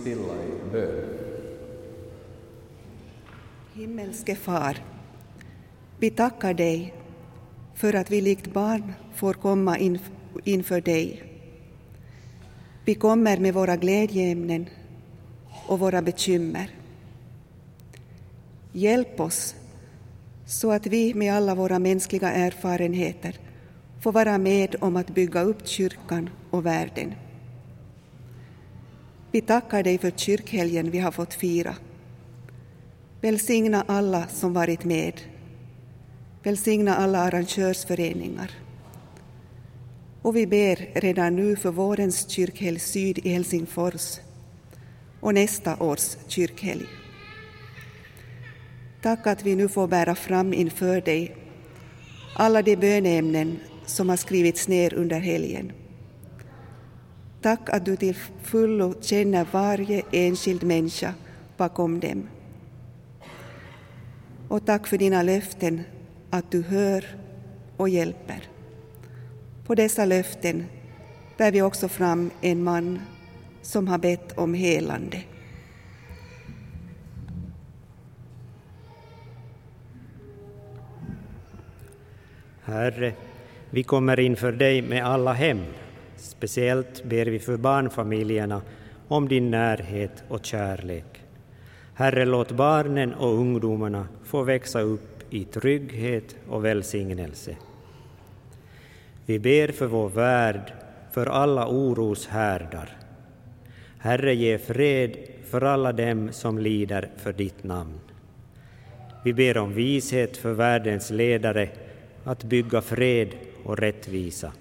[0.00, 1.04] Stilla i bön.
[3.74, 4.76] Himmelske Far,
[5.98, 6.94] vi tackar dig
[7.74, 10.10] för att vi likt barn får komma inf
[10.44, 11.22] inför dig.
[12.84, 14.66] Vi kommer med våra glädjeämnen
[15.66, 16.70] och våra bekymmer.
[18.72, 19.54] Hjälp oss
[20.46, 23.38] så att vi med alla våra mänskliga erfarenheter
[24.00, 27.14] får vara med om att bygga upp kyrkan och världen.
[29.32, 31.76] Vi tackar dig för kyrkhelgen vi har fått fira.
[33.20, 35.20] Välsigna alla som varit med.
[36.42, 38.50] Välsigna alla arrangörsföreningar.
[40.22, 44.18] Och vi ber redan nu för vårens kyrkhelg syd i Helsingfors
[45.20, 46.86] och nästa års kyrkhelg.
[49.02, 51.36] Tack att vi nu får bära fram inför dig
[52.34, 55.72] alla de böneämnen som har skrivits ner under helgen.
[57.42, 61.14] Tack att du till fullo känner varje enskild människa
[61.56, 62.28] bakom dem.
[64.48, 65.82] Och tack för dina löften
[66.30, 67.04] att du hör
[67.76, 68.48] och hjälper.
[69.66, 70.64] På dessa löften
[71.36, 73.00] bär vi också fram en man
[73.62, 75.22] som har bett om helande.
[82.62, 83.12] Herre,
[83.70, 85.64] vi kommer inför dig med alla hem.
[86.20, 88.62] Speciellt ber vi för barnfamiljerna
[89.08, 91.22] om din närhet och kärlek.
[91.94, 97.56] Herre, låt barnen och ungdomarna få växa upp i trygghet och välsignelse.
[99.26, 100.72] Vi ber för vår värld,
[101.12, 102.96] för alla oroshärdar.
[103.98, 108.00] Herre, ge fred för alla dem som lider för ditt namn.
[109.24, 111.68] Vi ber om vishet för världens ledare
[112.24, 113.28] att bygga fred
[113.64, 114.52] och rättvisa.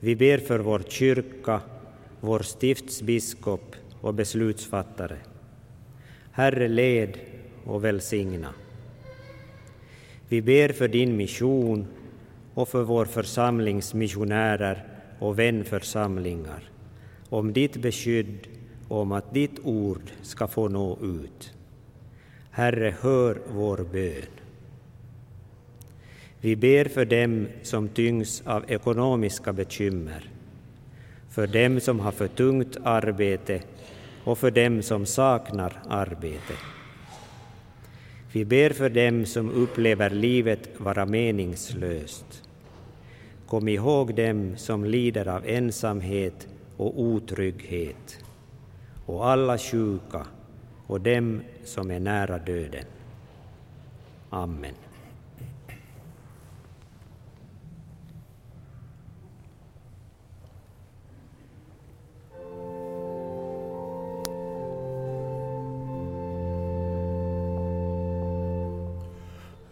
[0.00, 1.60] Vi ber för vår kyrka,
[2.20, 5.16] vår stiftsbiskop och beslutsfattare.
[6.32, 7.18] Herre, led
[7.64, 8.54] och välsigna.
[10.28, 11.86] Vi ber för din mission
[12.54, 14.84] och för vår församlings missionärer
[15.18, 16.70] och vänförsamlingar,
[17.28, 18.46] om ditt beskydd
[18.88, 21.52] och om att ditt ord ska få nå ut.
[22.50, 24.47] Herre, hör vår bön.
[26.40, 30.30] Vi ber för dem som tyngs av ekonomiska bekymmer,
[31.30, 33.62] för dem som har för tungt arbete
[34.24, 36.54] och för dem som saknar arbete.
[38.32, 42.42] Vi ber för dem som upplever livet vara meningslöst.
[43.46, 48.24] Kom ihåg dem som lider av ensamhet och otrygghet,
[49.06, 50.26] och alla sjuka
[50.86, 52.84] och dem som är nära döden.
[54.30, 54.74] Amen.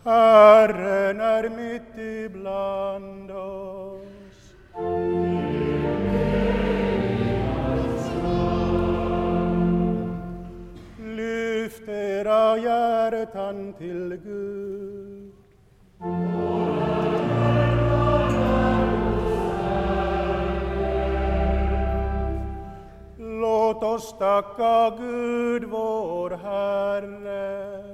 [0.07, 4.55] Herren är mitt ibland oss.
[10.99, 15.33] Lyft era hjärtan till Gud.
[23.19, 27.86] Låt oss tacka Gud vår Herre.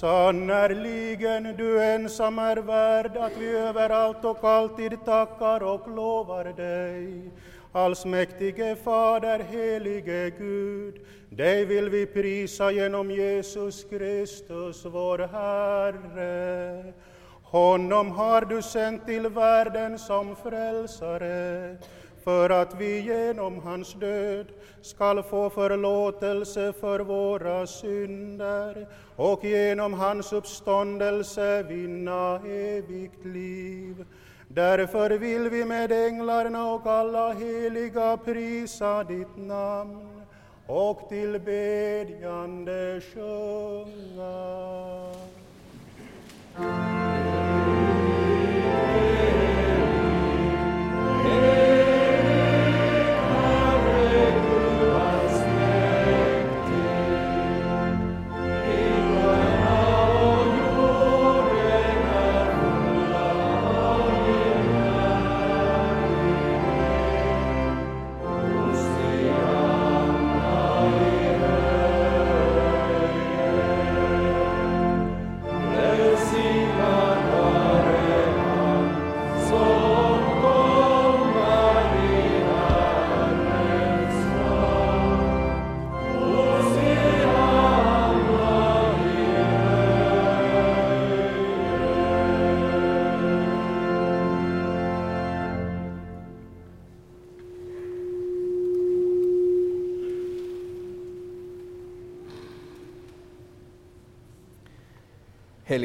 [0.00, 7.30] Sannerligen, du ensam är värd att vi överallt och alltid tackar och lovar dig.
[7.72, 10.94] Allsmäktige Fader, helige Gud,
[11.30, 16.92] dig vill vi prisa genom Jesus Kristus, vår Herre.
[17.42, 21.76] Honom har du sänt till världen som frälsare
[22.24, 24.46] för att vi genom hans död
[24.82, 34.04] skall få förlåtelse för våra synder och genom hans uppståndelse vinna evigt liv.
[34.48, 40.22] Därför vill vi med änglarna och alla heliga prisa ditt namn
[40.66, 44.40] och tillbedjande sjunga.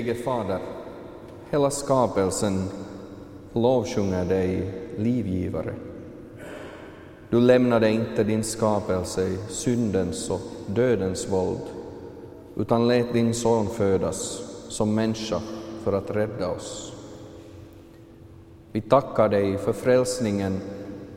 [0.06, 0.60] Helige Fader,
[1.50, 2.70] hela skapelsen
[3.54, 5.74] lovsjunger dig, livgivare.
[7.30, 11.62] Du lämnade inte din skapelse i syndens och dödens våld,
[12.56, 15.42] utan lät din son födas som människa
[15.84, 16.94] för att rädda oss.
[18.72, 20.60] Vi tackar dig för frälsningen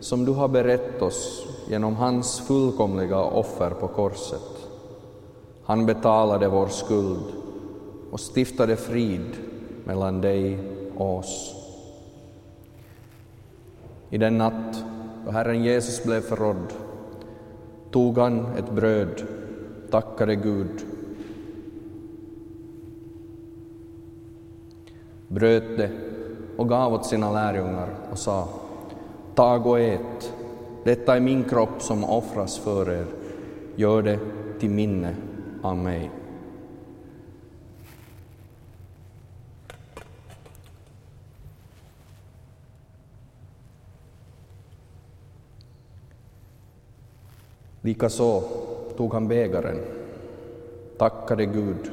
[0.00, 4.68] som du har berett oss genom hans fullkomliga offer på korset.
[5.64, 7.47] Han betalade vår skuld
[8.10, 9.36] och stiftade frid
[9.84, 10.58] mellan dig
[10.96, 11.54] och oss.
[14.10, 14.84] I den natt
[15.24, 16.72] då Herren Jesus blev förrådd
[17.90, 19.22] tog han ett bröd,
[19.90, 20.80] tackade Gud,
[25.28, 25.90] bröt det
[26.56, 28.48] och gav åt sina lärjungar och sa
[29.34, 30.32] Tag och ät,
[30.84, 33.06] detta är min kropp som offras för er,
[33.76, 34.18] gör det
[34.58, 35.16] till minne
[35.62, 36.10] av mig.
[47.88, 48.42] Likaså
[48.96, 49.78] tog han bägaren,
[50.98, 51.90] tackade Gud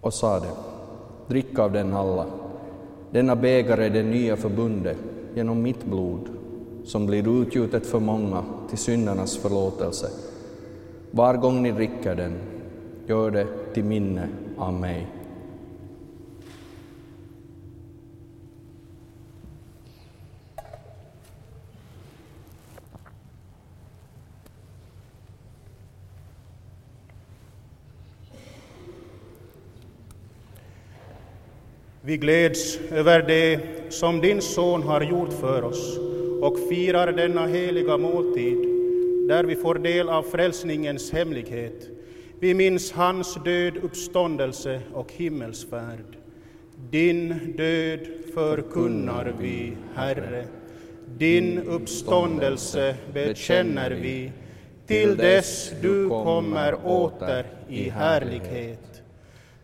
[0.00, 0.46] och sade,
[1.28, 2.26] drick av den alla.
[3.10, 4.98] Denna bägare är det nya förbundet
[5.34, 6.28] genom mitt blod
[6.84, 10.10] som blir utgjutet för många till syndernas förlåtelse.
[11.10, 12.38] Var gång ni dricker den,
[13.06, 15.06] gör det till minne av mig.
[32.06, 35.98] Vi gläds över det som din son har gjort för oss
[36.40, 38.58] och firar denna heliga måltid
[39.28, 41.88] där vi får del av frälsningens hemlighet.
[42.40, 46.16] Vi minns hans död, uppståndelse och himmelsfärd.
[46.90, 48.00] Din död
[48.34, 50.44] förkunnar vi, Herre.
[51.18, 54.32] Din uppståndelse bekänner vi
[54.86, 58.95] till dess du kommer åter i härlighet.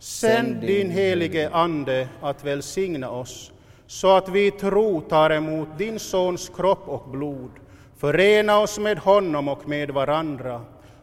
[0.02, 3.52] Sänd din helige Ande att välsigna oss
[3.86, 7.50] så att vi tro tar emot din Sons kropp och blod.
[7.96, 10.60] Förena oss med honom och med varandra.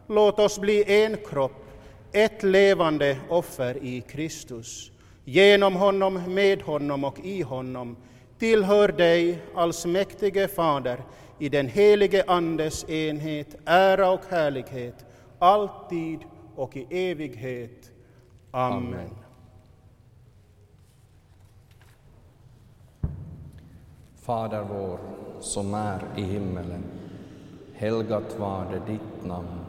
[0.07, 1.65] Låt oss bli en kropp,
[2.11, 4.91] ett levande offer i Kristus.
[5.25, 7.97] Genom honom, med honom och i honom
[8.39, 11.03] tillhör dig, allsmäktige Fader,
[11.39, 15.05] i den helige Andes enhet, ära och härlighet,
[15.39, 16.19] alltid
[16.55, 17.91] och i evighet.
[18.51, 19.09] Amen.
[24.15, 24.99] Fader vår,
[25.39, 26.83] som är i himmelen.
[27.73, 29.59] Helgat var det ditt namn.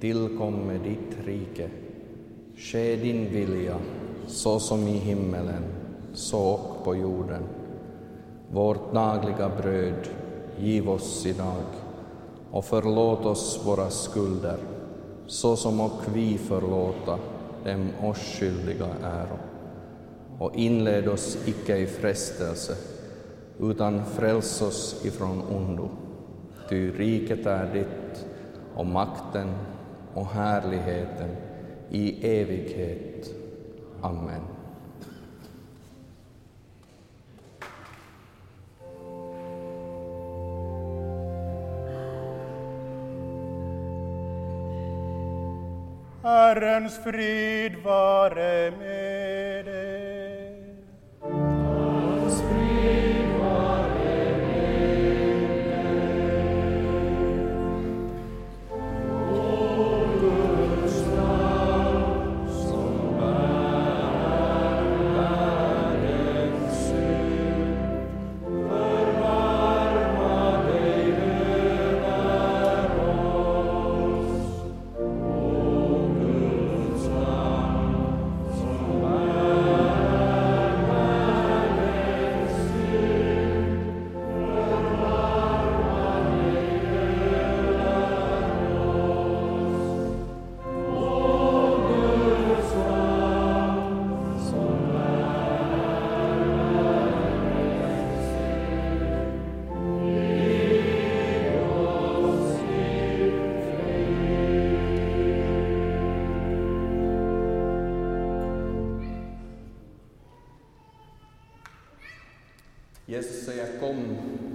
[0.00, 1.70] Tillkomme ditt rike.
[2.56, 3.76] Ske din vilja,
[4.26, 5.64] så som i himmelen,
[6.12, 7.42] så och på jorden.
[8.52, 10.08] Vårt dagliga bröd
[10.58, 11.64] giv oss idag
[12.50, 14.58] och förlåt oss våra skulder,
[15.26, 17.18] så som och vi förlåta
[17.64, 19.38] dem oss skyldiga äro.
[20.38, 22.76] Och inled oss icke i frestelse,
[23.60, 25.88] utan fräls oss ifrån ondo.
[26.68, 28.26] Ty riket är ditt,
[28.74, 29.48] och makten
[30.14, 31.36] och härligheten
[31.90, 33.30] i evighet.
[34.02, 34.53] Amen.
[46.54, 49.23] Herrens frid vare med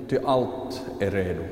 [0.09, 1.43] ty allt är redo.